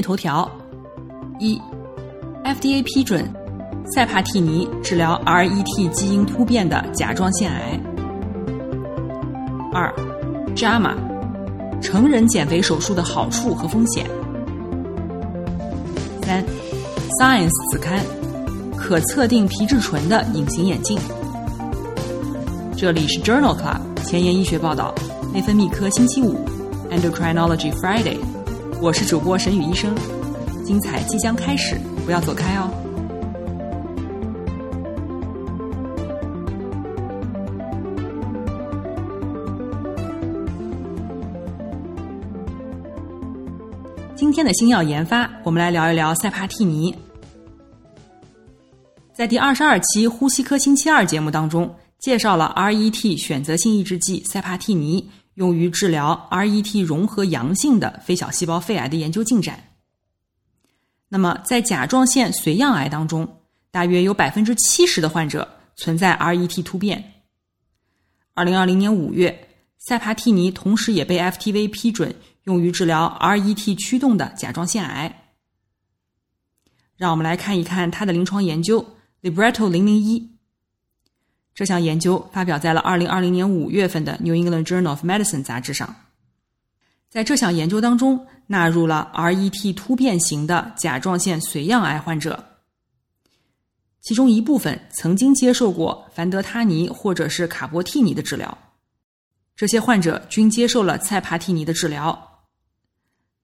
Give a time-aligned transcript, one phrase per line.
[0.00, 0.50] 头条：
[1.38, 1.60] 一
[2.44, 3.28] ，FDA 批准
[3.92, 7.80] 塞帕替尼治疗 RET 基因突变的甲状腺癌。
[9.72, 9.92] 二
[10.56, 10.94] ，JAMA
[11.80, 14.06] 成人减肥手术的好处和风险。
[16.22, 16.44] 三
[17.18, 17.98] ，Science 子刊
[18.76, 20.98] 可测定皮质醇的隐形眼镜。
[22.76, 24.94] 这里是 Journal Club 前沿医学报道，
[25.34, 26.38] 内分泌科星期五
[26.90, 28.18] ，Endocrinology Friday。
[28.82, 29.94] 我是主播沈宇医生，
[30.64, 32.70] 精彩即将开始，不要走开哦。
[44.16, 46.94] 今天的新药研发，我们来聊一聊塞帕替尼。
[49.12, 55.06] 在第二十二期呼吸科星期二节目当中，介绍了 RET 选择性抑制剂塞帕替尼。
[55.34, 59.68] 用于治疗 RET 融合阳性的非小细胞肺癌的研究进展。
[61.08, 67.24] 那么，在甲状腺髓样癌当中，大约有百分之七十的患者存在 RET 突变。
[68.34, 69.48] 二零二零年五月，
[69.78, 72.14] 塞帕替尼同时也被 FTV 批准
[72.44, 75.32] 用于治疗 RET 驱动的甲状腺癌。
[76.96, 80.38] 让我们来看一看它的临床研究 Libretto 零零一。
[81.60, 85.94] 这项研究发表在了二零二零年五月份的《New England Journal of Medicine》杂志上。
[87.10, 92.42] 在这项研究当中，纳入了 RET 突变型的甲状腺髓样癌患者，
[94.00, 98.56] 其中一部分曾经接受过凡德他尼或者是卡波替尼的治疗。
[99.54, 102.40] 这些患者均接受了塞帕替尼的治疗。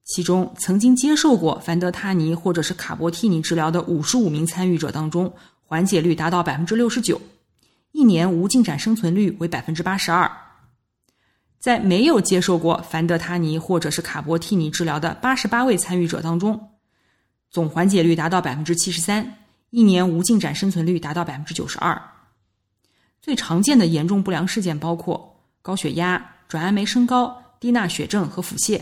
[0.04, 5.30] 其中曾经接受过凡德他尼或者是卡波替尼治疗的五十五名参与者当中，
[5.66, 7.20] 缓解率达到百分之六十九。
[7.96, 10.30] 一年无进展生存率为百分之八十二，
[11.58, 16.72] 在没有接受过凡德他尼或者是卡波替尼治疗的八十八位参与者当中，
[17.50, 19.38] 总缓解率达到百分之七十三，
[19.70, 21.98] 一年无进展生存率达到百分之九十二。
[23.22, 28.78] 最常见的严重不良事件包括高血压、转氨酶升高、低钠血症和腹泻。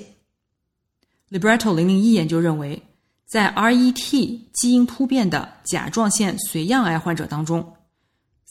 [1.30, 2.82] Libretto 零零一研究认为，
[3.26, 7.76] 在 RET 基因突变的甲状腺髓样癌患者当中。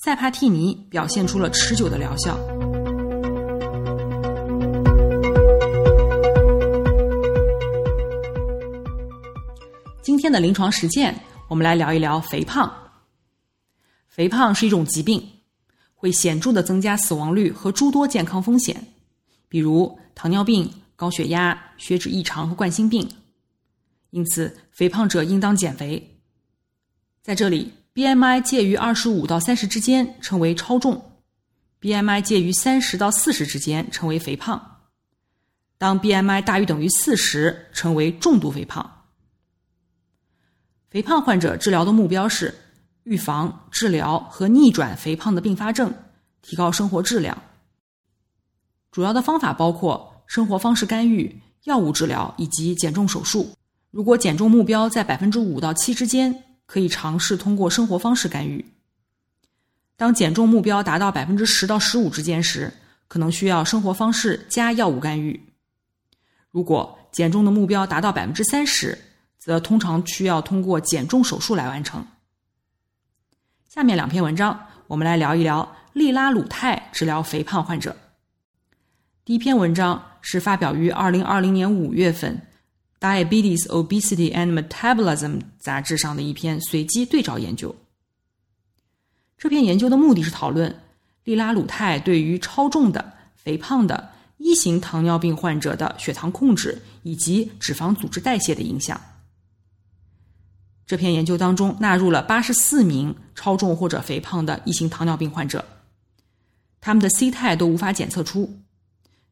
[0.03, 2.37] 塞帕替尼表现出了持久的疗效。
[10.01, 12.69] 今天的临床实践，我们来聊一聊肥胖。
[14.09, 15.25] 肥胖是一种疾病，
[15.95, 18.85] 会显著的增加死亡率和诸多健康风险，
[19.47, 23.09] 比如糖尿病、高血压、血脂异常和冠心病。
[24.09, 26.19] 因此，肥胖者应当减肥。
[27.21, 27.71] 在这里。
[27.95, 31.19] BMI 介于二十五到三十之间称为超重
[31.79, 34.79] ，BMI 介于三十到四十之间称为肥胖。
[35.77, 39.03] 当 BMI 大于等于四十，称为重度肥胖。
[40.89, 42.55] 肥胖患者治疗的目标是
[43.03, 45.93] 预防、治疗和逆转肥胖的并发症，
[46.41, 47.43] 提高生活质量。
[48.91, 53.51] 主要的方法包括生活方式干预、药物治疗以及减重手术。
[53.91, 56.43] 如果减重目标在百分之五到七之间。
[56.73, 58.65] 可以尝试通过生活方式干预。
[59.95, 62.73] 当减重目标达到百分之十到十五之间时，
[63.07, 65.39] 可能需要生活方式加药物干预。
[66.49, 68.97] 如果减重的目标达到百分之三十，
[69.37, 72.03] 则通常需要通过减重手术来完成。
[73.69, 77.95] 下面两篇文章，我们来聊一聊利拉鲁肽治疗肥胖患者。
[79.23, 82.47] 第一篇文章是发表于二零二零年五月份。
[83.03, 87.75] Diabetes, Obesity and Metabolism 杂志上的一篇随机对照研究。
[89.37, 90.73] 这篇研究的目的是讨论
[91.25, 99.01] 利拉鲁肽对于超重的、肥胖的一型糖尿病患者的血糖控制以及脂肪组织代谢的影响。
[100.87, 105.65] 这篇研究当中纳入了八十四名超重或者肥胖的一型糖尿病患者，
[106.79, 108.59] 他们的 C 肽都无法检测出。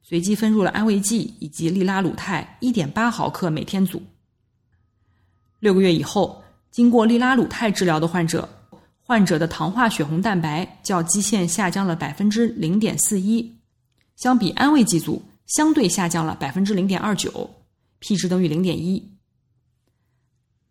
[0.01, 4.01] 随机分入了安慰剂以及利拉鲁肽一点八毫克每天组。
[5.59, 8.49] 六个月以后，经过利拉鲁肽治疗的患者，
[8.99, 13.55] 患者的糖化血红蛋白较基线下降了百分之零点四一，
[14.15, 17.49] 相比安慰剂组相对下降了百分之零点二九
[17.99, 19.11] ，p 值等于零点一。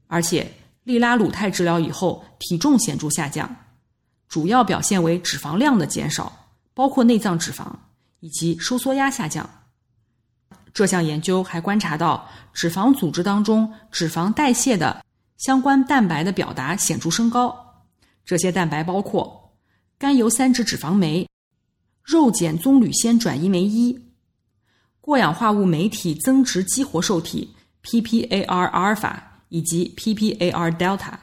[0.06, 0.52] 而且
[0.82, 3.54] 利拉鲁肽治疗以后体重显著下降，
[4.28, 7.72] 主要表现为脂肪量的减少，包括内脏脂肪
[8.20, 9.48] 以及收缩压下降。
[10.72, 15.04] 这项研究还观察到脂肪组织当中脂肪代谢的
[15.36, 17.84] 相关蛋白的表达显著升高，
[18.24, 19.56] 这些蛋白包括
[19.98, 21.28] 甘油三酯脂肪酶、
[22.04, 24.12] 肉碱棕榈酰转移酶一、
[25.00, 31.14] 过氧化物酶体增殖激活受体 PPAR 阿尔法以及 PPAR delta、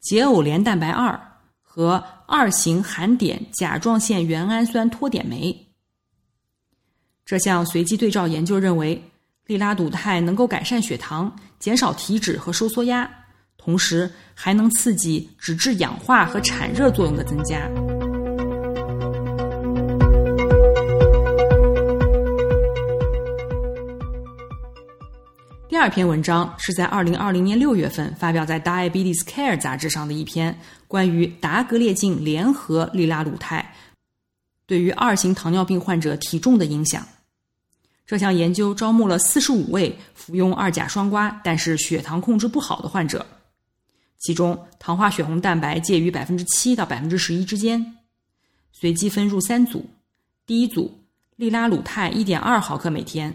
[0.00, 1.20] 解偶联蛋白二
[1.60, 5.67] 和二型含碘甲状腺原氨酸脱碘酶。
[7.28, 8.98] 这项随机对照研究认为，
[9.48, 13.06] 利拉鲁肽能够改善血糖、减少体脂和收缩压，
[13.58, 17.68] 同时还能刺激脂质氧化和产热作用的增加。
[25.68, 33.74] 第二篇文章是在二零二零年六月份发表在《Diabetes Care》杂志上的一篇关于达格列净联合利拉鲁肽
[34.66, 37.06] 对于二型糖尿病患者体重的影响。
[38.08, 43.26] 这项研究招募了四十五位服用二甲双胍但是血糖控制不好的患者，
[44.16, 47.98] 其中糖化血红蛋白介于百分之七到百分之十一之间。
[48.72, 49.84] 随机分入三组：
[50.46, 50.98] 第一组
[51.36, 53.30] 利拉鲁肽一点二毫克每天；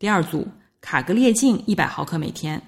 [0.00, 0.48] 第二组
[0.80, 2.58] 卡格列净一百毫克每天；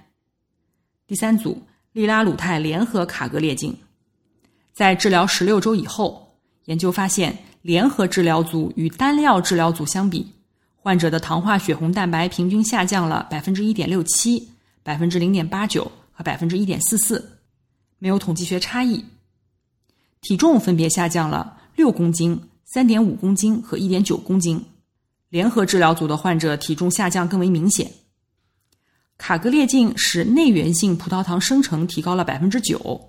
[1.08, 1.60] 第三组
[1.90, 3.76] 利拉鲁肽联合卡格列净。
[4.72, 10.30] 在治疗十六周以后，研究发现，联合治疗组与单料治疗组相比。
[10.84, 14.50] 患者的糖化血红蛋白平均下降了百分之一点六七、
[14.82, 17.38] 百分之零点八九和百分之一点四四，
[17.98, 19.02] 没有统计学差异。
[20.20, 24.62] 体重分别下降了六公斤、三点五公斤和一点九公斤。
[25.30, 27.90] 联合治疗组的患者体重下降更为明显。
[29.16, 33.08] 卡格列净使内源性葡萄糖生成提高了百分之九，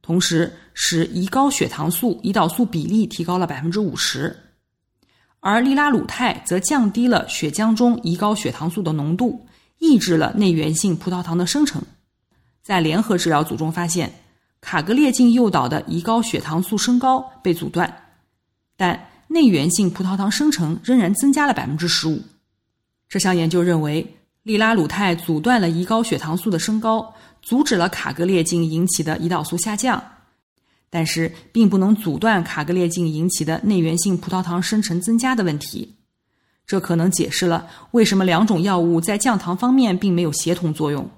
[0.00, 4.34] 同时使胰高血糖素胰岛素比例提高了百分之五十。
[5.40, 9.46] 而利拉鲁肽则降低了血浆中胰高血糖素的浓度，
[9.78, 11.82] 抑制了内源性葡萄糖的生成。
[12.62, 14.12] 在联合治疗组中发现，
[14.60, 17.90] 卡格列净诱导的胰高血糖素升高被阻断，
[18.76, 22.20] 但内源性葡萄糖生成仍然增加了百分之十五。
[23.08, 30.02] 这项研究认为，利拉鲁肽阻断了胰高血糖素的升高，阻止了卡格列净引起的胰岛素下降。
[30.92, 35.94] 但是，并不能阻断卡格列净引起的内源性葡萄糖生成增加的问题。
[36.66, 41.08] 这可能解释了为什么两种药物在降糖方面并没有协同作用。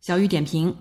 [0.00, 0.76] 小雨点评：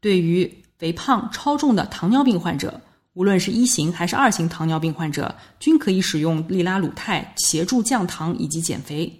[0.00, 0.48] 对于
[0.78, 2.80] 肥胖、超重的糖尿病患者，
[3.14, 9.12] 无论是一型还是二型糖尿病患者，均可以使用利拉鲁肽协助降糖以及减肥。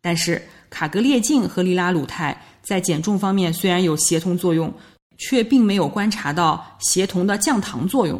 [0.00, 4.74] 但是，卡格列净和利拉鲁肽在减重方面虽然有协同作用。
[5.20, 8.18] 却并没有观察到协同的降糖作用，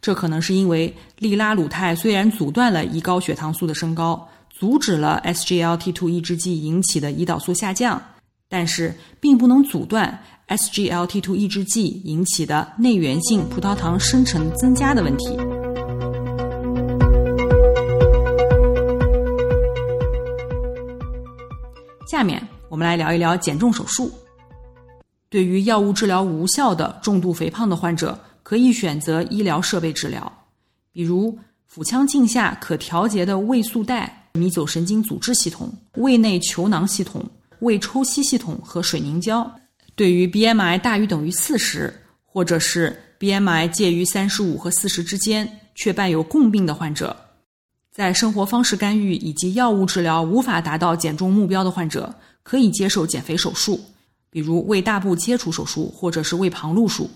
[0.00, 8.00] 这可能是因为利拉鲁肽虽然阻断了胰高血糖素的升高，阻止了 SGLT2 抑制剂引起的胰岛素下降，
[8.48, 15.36] 但是并不能阻断 SGLT2 抑制剂引起的内源性葡萄糖生成增加的问题。
[22.10, 24.12] 下面我们来聊一聊减重手术。
[25.30, 30.32] 对于药物治疗无效的重度肥胖的患者，可以选择医疗设备治疗，
[30.90, 37.22] 比如腹腔镜下可调节的胃束带、迷走神经阻滞系统、胃内球囊系统、
[37.60, 39.50] 胃抽吸系统和水凝胶。
[39.94, 41.92] 对于 BMI 大于等于四十，
[42.24, 47.14] 或者是 BMI 介于三十五和四十之间却伴有共病的患者，
[47.92, 53.78] 在生活方式干预以及药物治疗无法达到减重目标的患者，可以接受减肥手术。
[54.30, 57.10] 比如胃大部切除手术，或者是胃旁路术，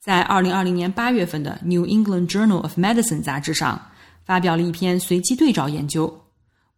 [0.00, 3.80] 在二零二零年八月份的《New England Journal of Medicine》杂志上
[4.24, 6.22] 发表了一篇随机对照研究，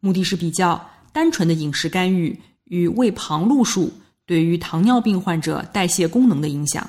[0.01, 3.93] 目的是比较单纯的饮食干预与胃旁路术
[4.27, 6.89] 对于糖尿病患者代谢功能的影响。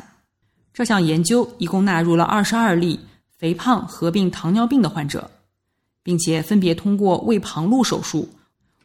[0.74, 3.00] 这项研究一共纳入了二十二例
[3.38, 5.30] 肥胖合并糖尿病的患者，
[6.04, 8.30] 并且分别通过胃旁路手术，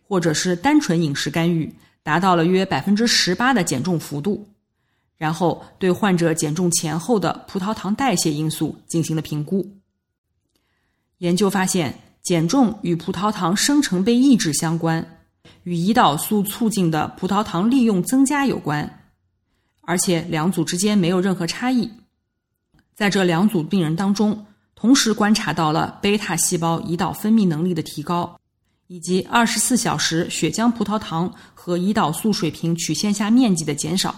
[0.02, 1.72] 或者是单纯饮食干预。
[2.06, 4.46] 达到了约百分之十八的减重幅度，
[5.18, 9.68] 然后对患者减重前后的葡萄糖代谢因素进行了评估。
[11.18, 15.04] 研究发现，减重与葡萄糖生成被抑制相关，
[15.64, 19.02] 与胰岛素促进的葡萄糖利用增加有关，
[19.80, 21.90] 而且两组之间没有任何差异。
[22.94, 24.46] 在这两组病人当中，
[24.76, 28.38] 同时观察到了贝塔细胞胰岛分泌能力的提高，
[28.86, 34.14] 以及二十四小时血浆葡萄糖和胰岛素水平曲线下面积的减少，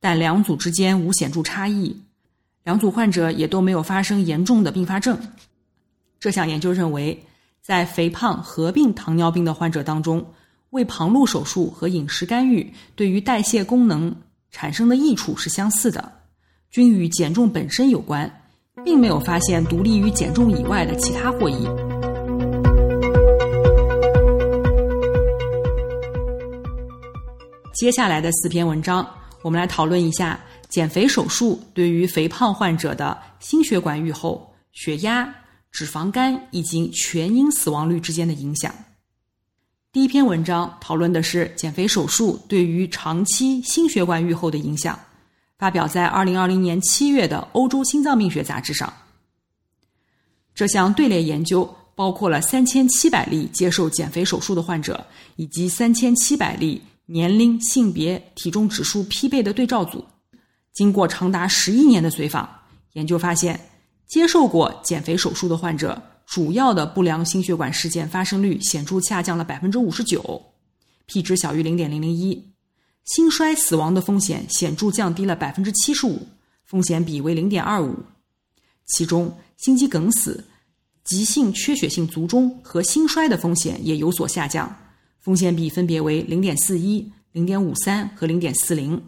[0.00, 1.96] 但两组之间无显著差异，
[2.64, 5.18] 两组患者也都没有发生严重的并发症。
[6.20, 7.24] 这项研究认为，
[7.62, 10.24] 在肥胖合并糖尿病的患者当中，
[10.70, 14.14] 胃旁路手术和饮食干预对于代谢功能
[14.50, 16.12] 产生的益处是相似的，
[16.70, 18.38] 均与减重本身有关。
[18.86, 21.91] 并没有发现独立于减重以外的其他获益。
[27.72, 29.08] 接下来的四篇文章，
[29.42, 30.38] 我们来讨论一下
[30.68, 35.34] 减肥手术对于肥胖患者的心血管预后、血压、
[35.70, 38.74] 脂肪肝以及全因死亡率之间的影响。
[39.90, 44.98] 第一篇文章讨论的是减肥手术对于长期心血管预后的影响。
[45.58, 48.92] 发表在二零二零年七月的《欧洲心脏病学杂志》上。
[50.54, 60.02] 这项队列研究包括了三千七百例接受减肥手术的患者，以及三千七百例年龄、性别、体重指数匹配的对照组。
[60.72, 62.48] 经过长达十一年的随访，
[62.94, 63.68] 研究发现，
[64.08, 70.42] 接受过减肥手术的患者，主要的不良心血管事件发生率显著下降了百分之五十九
[71.04, 72.50] ，P 值小于零点零零一。
[73.04, 76.26] 心衰死亡的风险显著降低了百分之七十五，
[76.64, 77.94] 风险比为零点二五。
[78.86, 80.42] 其中，心肌梗死、
[81.04, 84.74] 急性缺血性卒中和心衰的风险也有所下降，
[85.22, 89.00] 风险比分别为零点四一、零点五三和零点四零。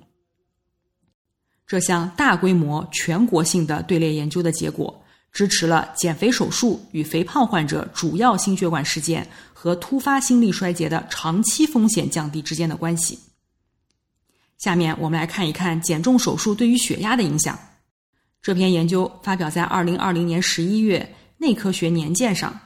[1.67, 13.19] 这项大规模全国性的队列研究的结果，支持了减肥手术与肥胖患者主要心血管事件和突发心力衰竭的长期风险降低之间的关系。
[14.59, 17.59] 下面我们来看一看减重手术对于血压的影响。
[18.41, 22.61] 这篇研究发表在二零二零年十一月《内科学年鉴》上。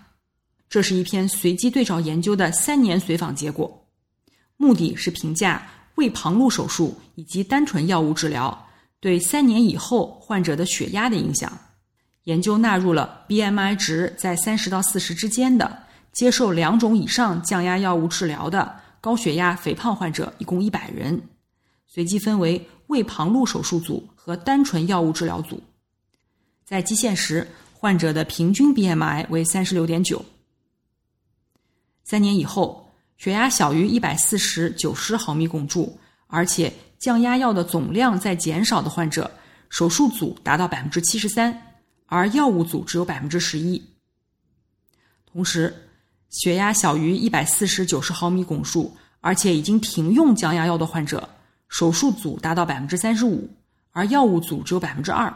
[0.69, 3.87] 这是一篇随机对照研究的三年随访结果，
[4.57, 8.67] 目的是评价胃旁路手术以及单纯药物治疗
[9.01, 11.51] 对三年以后患者的血压的影响。
[12.25, 21.19] 研究纳入了 BMI 值在三十到四十之间的、接受两种以上降压药物治疗的高血压肥胖患者，一共一百人。
[21.87, 25.63] 随机分为胃旁路手术组和单纯药物治疗组，
[26.67, 30.23] 在基线时，患者的平均 BMI 为三十六点九。
[32.09, 39.31] 三年以后，血压小于一百四十九十毫米汞柱，而且降压药的总量在减少的患者，
[39.69, 41.75] 手术组达到百分之七十三，
[42.07, 43.85] 而药物组只有百分之十一。
[45.31, 45.91] 同时，
[46.31, 51.29] 血压小于一百四十九十毫米汞柱，而且已经停用降压药的患者。
[51.69, 53.51] 手术组达到百分之三十五，
[53.91, 55.31] 而药物组只有百分之二。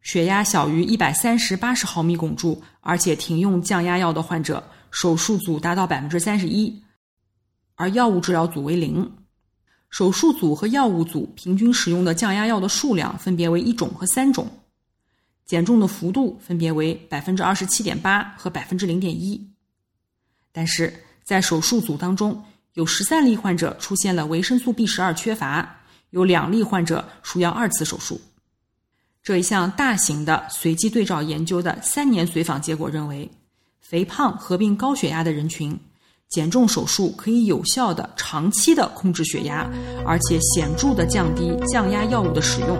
[0.00, 4.62] 血压小于一百三十八十毫米汞柱，而且停用降压药的患者，
[4.96, 6.82] 手术组达到百分之三十一，
[7.74, 9.06] 而药物治疗组为零。
[9.90, 14.48] 手术组和药物组平均使用的降压药的数量分别为一种和三种，
[15.44, 19.38] 减重的幅度分别为百分之二十七点八和百分之零点一。
[20.50, 20.90] 但是
[21.22, 28.18] 在手术组当中，有十三例患者出现了维生素 B 十二缺乏，有两例患者需要二次手术。
[29.22, 33.30] 这一项大型的随机对照研究的三年随访结果认为，
[33.88, 35.78] 肥胖合并高血压的人群，
[36.30, 39.70] 减重手术可以有效的长期的控制血压，
[40.04, 42.76] 而且显著的降低降压药物的使用。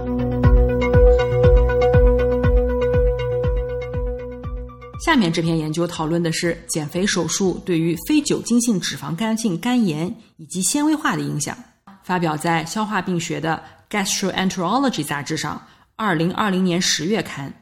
[5.04, 11.56] 下面这篇研究讨论的是减肥手术对于非酒精性脂肪肝性肝炎以及纤维化的影响，
[12.02, 15.62] 发表在《消化病学的 Gastroenterology》杂志上，
[15.94, 17.54] 二零二零年十月刊。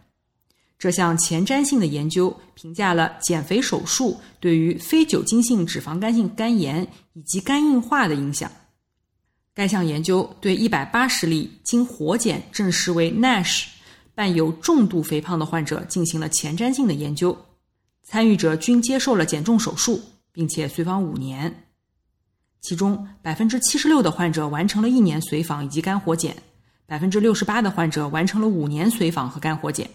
[0.79, 8.51] 这项前瞻性的研究评价了减肥手术对于非酒精性脂肪肝性肝炎以及肝硬化的影响。
[9.55, 13.69] 该项研究对一百八十例经活检证实为 NASH。
[14.17, 17.37] 伴有重度肥胖的患者进行了前瞻性的研究，
[18.05, 20.01] 参与者均接受了减重手术，
[20.31, 21.53] 并且随访五年。
[22.61, 26.37] 其中百分之七十六的患者完成了一年随访以及肝活检，
[26.87, 29.91] 百分之六十八的患者完成了五年随访和肝活检。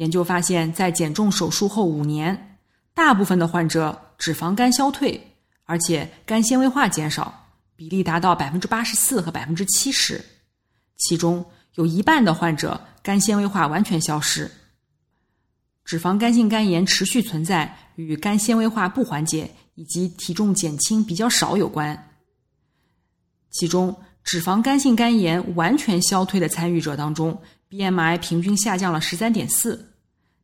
[0.00, 2.58] 研究发现，在减重手术后五年，
[2.94, 5.20] 大部分的患者脂肪肝消退，
[5.64, 10.24] 而且肝纤维化减少，比例达到百分之八十四和百分之七十。
[10.96, 12.80] 其中有一半的患者。
[13.02, 14.50] 肝纤维化完全消失，
[15.86, 22.10] 脂肪肝性肝炎持续存在与肝纤维化不缓解以及体重减轻比较少有关。
[23.50, 27.40] 其中，脂肪肝性肝炎完全消退的参与者当中
[27.70, 29.89] ，BMI 平均下降了十三点四，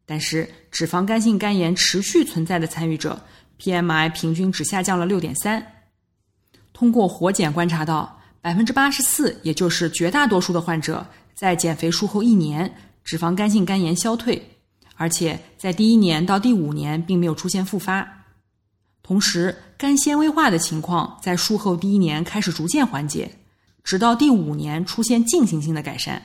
[0.07, 3.21] 但是脂肪肝性肝炎持续存在的参与者
[3.61, 5.67] ，PMI 平均只下降了六点三。
[6.73, 12.73] 通过活检观察到，百分之八十四，也就是绝大多数的患者，在减肥术后一年，
[13.03, 14.41] 脂肪肝性肝炎消退，
[14.95, 18.07] 而且在第一年到第五年并没有出现复发。
[19.03, 23.31] 同时，肝纤维化的情况在术后第一年开始逐渐缓解，
[23.83, 26.23] 直到第五年出现进行性的改善。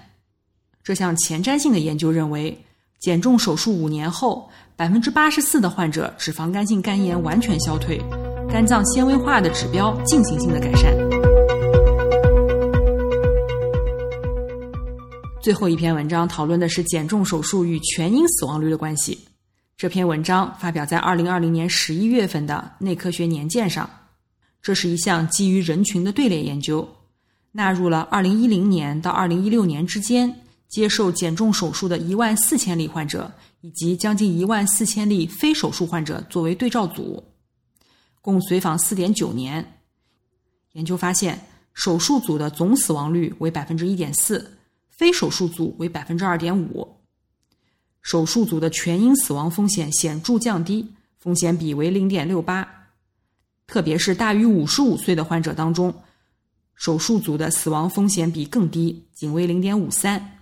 [0.83, 2.65] 这项前瞻性的研究认为，
[3.01, 7.99] 减重手术五年后，百分之八十四的患者脂肪肝性肝炎完全消退，
[8.47, 10.95] 肝脏纤维化的指标进行性的改善。
[15.41, 19.17] 最后一篇文章讨论的是减重手术与全因死亡率的关系。
[19.75, 23.89] 这篇文章发表在二零二零年十一月份的《内科学年鉴》上。
[24.61, 26.87] 这是一项基于人群的队列研究，
[27.51, 30.31] 纳入了二零一零年到二零一六年之间
[30.71, 37.21] 接受减重手术的一万四千例患者，以及将近一万四千例非手术患者作为对照组，
[38.21, 39.79] 共随访四点九年。
[40.71, 46.95] 研究发现，手术组的总死亡率为百分之一点四，非手术组为百分之二点五。
[48.01, 52.65] 手术组的全因死亡风险显著降低，风险比为零点六八。
[53.67, 55.93] 特别是大于五十五岁的患者当中，
[56.75, 60.37] 手术组的死亡风险比更低，仅为零点五三。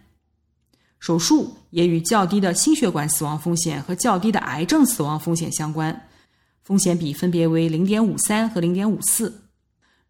[1.00, 6.08] 手术也与较低的心血管死亡风险和较低的癌症死亡风险相关，
[6.64, 9.42] 风险比分别为零点五三和零点五四。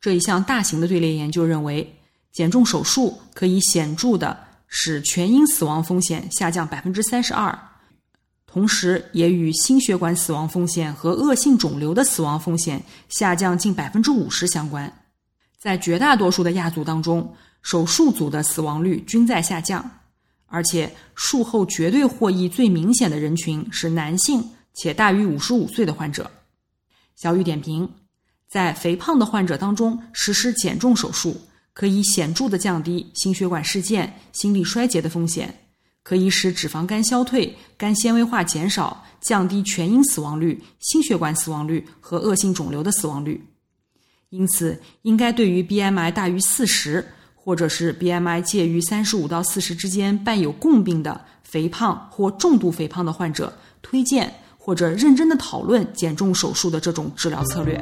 [0.02, 1.96] 这一项大型的队列研究认为，
[2.32, 4.50] 减重手术可以显著的。
[4.72, 7.58] 使全因死亡风险下降百分之三十二，
[8.46, 14.94] 同时也与心血管死亡风险和恶性肿瘤的死亡风险下降近百分之五十相关。
[15.58, 19.90] 在绝大多数的亚组当中，手术组的死亡率均在下降，
[20.50, 26.30] 而且术后绝对获益最明显的人群是男性且大于五十五岁的患者。
[27.16, 27.90] 小雨点评：
[28.48, 31.40] 在肥胖的患者当中实施减重手术。
[31.72, 35.62] 可以显著的降低心血管事件、心力衰竭的风险，
[36.04, 43.42] 可以使脂肪肝消退、肝纤维化减少，降低全因死亡率、心血管死亡率和恶性肿瘤的死亡率。
[44.30, 47.14] 因此，应该对于 BMI 大于四十，
[47.50, 57.76] 或者是 BMI 介于三十五到四十之间伴有共病的肥胖或重度肥胖的患者，推荐或者认真的讨论减重手术的这种治疗策略。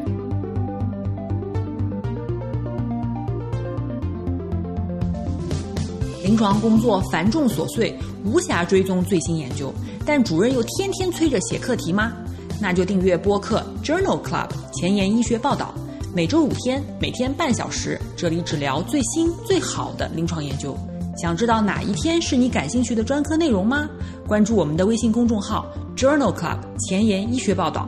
[6.24, 9.74] 临床工作繁重琐碎，无暇追踪最新研究，
[10.06, 12.14] 但主任又天天催着写课题吗？
[12.62, 15.76] 那就订阅播客 Journal Club 前沿医学报道，
[16.14, 20.76] 每周五天，每天半小时，这里只聊最新最好的临床研究。
[21.16, 23.88] 想知道哪一天是你感兴趣的专科内容吗？
[24.26, 27.88] 关注我们的微信公众号 Journal Club 前沿医学报道。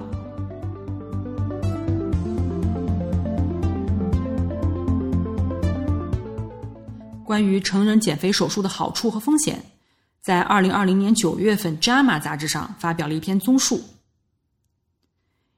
[7.23, 9.63] 关于成人减肥手术的好处和风险，
[10.21, 13.81] 在二零二零年九月份《JAMA》杂志上发表了一篇综述。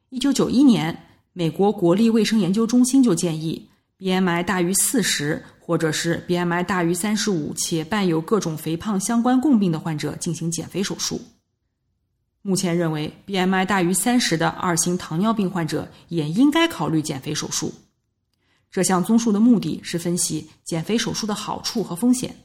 [0.10, 0.98] 一九九一年，
[1.34, 11.22] 美国国立卫生研究中心就建议，BMI 大于四十或者是 BMI 大于三十五且伴有各种肥胖相关共病的患者进行减肥手术。
[12.42, 17.74] 目前认为，BMI 大于三十的二型糖尿病患者也应该考虑减肥手术。
[18.70, 22.36] 这项综述的目的是分析减肥手术的好处和风险。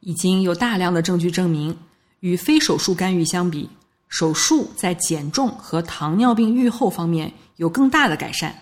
[0.00, 1.76] 已经有大量的证据证明，
[2.20, 3.68] 与非手术干预相比，
[4.08, 8.52] 手术在减重和糖尿病预后方面有更大的改善。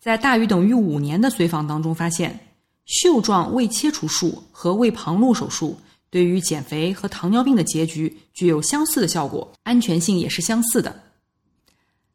[0.00, 2.38] 在大于等于五年的随访当中，发现
[2.86, 5.78] 袖状胃切除术和胃旁路手术
[6.10, 11.02] 对于减肥和糖尿病的结局具有相似的效果，安全性也是相似的。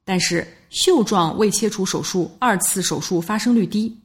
[0.03, 3.99] 但是，袖状胃切除手术二次手术发生率低，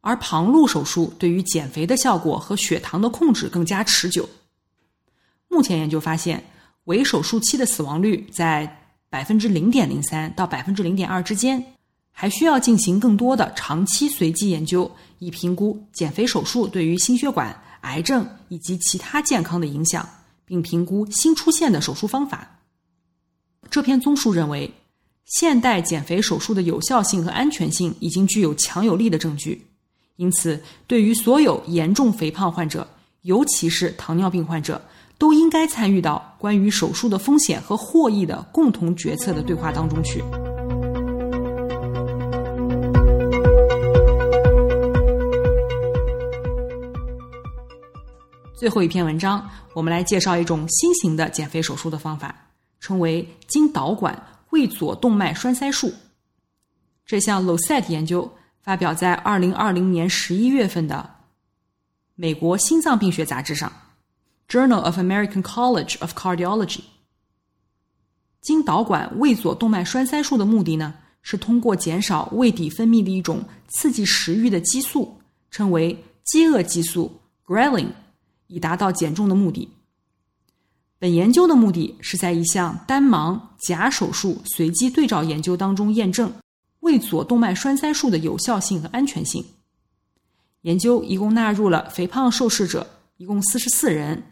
[0.00, 4.28] 而旁路手术对于减肥的效果和血糖的控制更加持久。
[5.48, 6.42] 目前研究发现，
[6.84, 8.81] 围手术期的死亡率在
[9.12, 11.62] 百分之零点零三到百分之零点二之间，
[12.10, 20.08] 还需要进行更多的长期随机研究，以评估减肥手术对于心血管、癌症以及其他健康的影响，
[20.46, 22.58] 并评估新出现的手术方法。
[23.70, 24.72] 这篇综述认为。
[25.24, 29.64] 现代减肥手术的有效性和安全性已经具有强有力的证据，
[30.16, 32.86] 因此，对于所有严重肥胖患者，
[33.22, 34.82] 尤其是糖尿病患者，
[35.22, 40.20] 都应该参与到关于手术的风险和获益的共同决策的对话当中去。
[48.52, 52.34] 最后一篇文章，我们来介绍一种新型的减肥手术的方法，
[52.80, 55.94] 称为经导管胃左动脉栓塞术。
[57.06, 58.28] 这项 LOSET 研究
[58.60, 61.08] 发表在二零二零年十一月份的
[62.16, 63.70] 美国心脏病学杂志上，
[64.48, 66.78] 《Journal of American College of Cardiology》。
[68.40, 75.18] 经导管胃左动脉栓塞术的目的呢，是通过减少胃底分泌的一种刺激食欲的激素，
[75.50, 77.94] 称为饥饿激素 g r e l i n。
[78.48, 79.66] 以达到减重的目的。
[80.98, 86.30] 本研究的目的是在一项单盲假手术随机对照研究当中验证
[86.80, 89.42] 胃左动脉栓塞术的有效性和安全性。
[90.60, 94.22] 研究一共纳入了肥胖受试者，一共四十四人，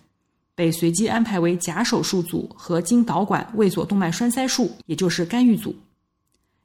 [0.61, 5.75] 被随机安排为假手术组和经导管胃左动脉栓塞术，也就是干预组。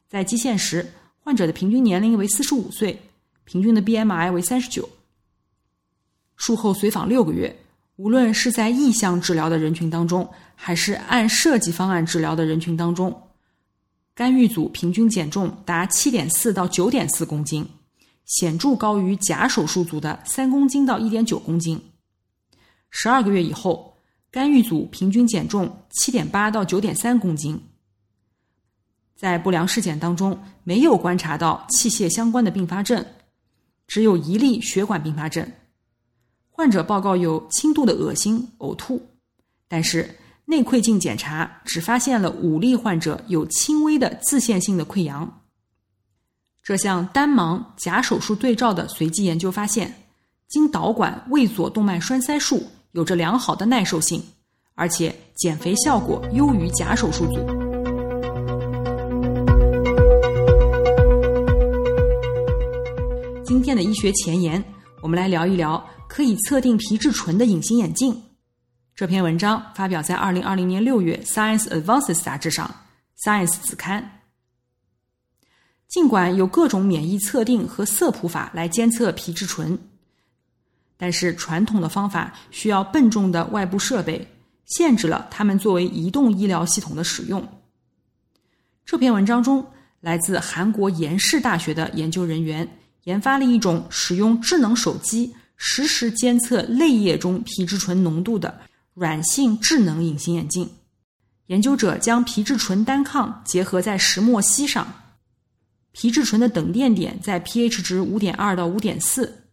[0.09, 0.85] 在基线时，
[1.21, 3.01] 患者的平均年龄为四十五岁，
[3.45, 4.89] 平均的 BMI 为三十九。
[6.35, 7.57] 术后随访六个月，
[7.95, 13.17] 无论是在意向治疗的人群当中，还是按设计方案治疗的人群当中，
[14.13, 17.65] 干预组平均减重达七点四到九点四公斤，
[18.25, 21.81] 显著高于假手术组的三公斤到一点九公斤。
[22.97, 23.93] 十二个月以后，
[24.31, 27.61] 干预组平均减重七点八到九点三公斤。
[29.17, 33.05] 在不良事件当中，没有观察到器械相关的并发症，
[33.85, 35.45] 只有一例血管并发症。
[36.49, 39.05] 患者报告有轻度的恶心、呕吐，
[39.67, 45.41] 但是内窥镜检查只发现了五例患者有轻微的自限性的溃疡。
[46.63, 49.93] 这项单盲假手术对照的随机研究发现，
[50.47, 54.23] 经导管胃左动脉栓塞术有着良好的耐受性，
[54.73, 57.45] 而且减肥效果优于假手术组。
[63.43, 64.63] 今天的医学前沿，
[65.01, 65.85] 我们来聊一聊。
[66.07, 68.23] 可以测定皮质醇的隐形眼镜，
[68.95, 72.73] 这篇文章发表在二零二零年六月《Science Advances》杂志上，
[73.27, 74.21] 《Science》子刊。
[75.89, 79.77] 尽管有各种免疫测定和色谱法来监测皮质醇，
[80.97, 84.27] 但是传统的方法需要笨重的外部设备，
[84.65, 87.47] 限制了它们作为移动医疗系统的使用。
[88.85, 89.65] 这篇文章中，
[89.99, 92.67] 来自韩国延世大学的研究人员
[93.03, 95.35] 研发了一种使用智能手机。
[95.57, 98.59] 实时监测泪液中皮质醇浓度的
[98.93, 100.69] 软性智能隐形眼镜。
[101.45, 104.85] 研究者将皮质醇单抗结合在石墨烯上，
[105.93, 109.44] 皮质醇的等电点在 pH 值五点二到五点四，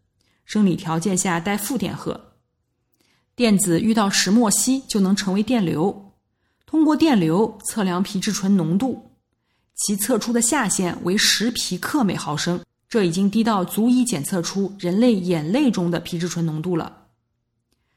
[0.45, 2.21] 生理条件下带负电荷。
[3.35, 6.13] 电子遇到石墨烯就能成为电流，
[6.67, 9.11] 通过电流测量皮质醇浓度，
[9.75, 12.61] 其测出的下限为十皮克每毫升。
[12.89, 17.05] 这已经低到足以检测出人类眼泪中的皮质醇浓度了。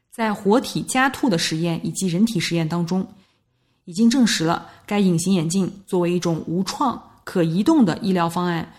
[0.09, 3.05] 在活体家兔的实验以及人体实验当中，
[3.83, 8.73] 已经证实了该隐形眼镜作为一种无创、可移动的医疗方案，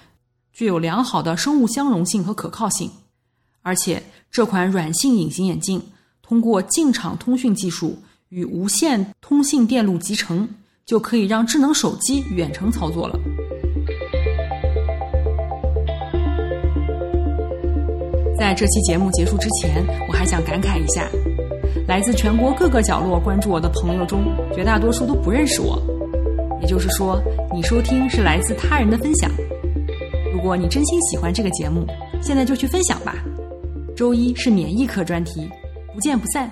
[0.55, 2.91] 具有良好的生物相容性和可靠性。
[3.67, 4.01] 而且，
[4.31, 5.83] 这款软性隐形眼镜
[6.23, 7.99] 通过近场通讯技术
[8.29, 10.49] 与无线通信电路集成，
[10.85, 13.19] 就可以让智能手机远程操作了。
[18.39, 21.11] 在这期节目结束之前，我还想感慨一下：
[21.89, 25.77] 来自全国各个角落关注我的朋友中，绝大多数都不认识我。
[26.63, 27.21] 也就是说，
[27.53, 29.29] 你收听是来自他人的分享。
[30.33, 31.85] 如果你真心喜欢这个节目，
[32.23, 33.13] 现在就去分享吧。
[33.97, 35.49] 周一是免疫课专题，
[35.95, 36.51] 不见不散。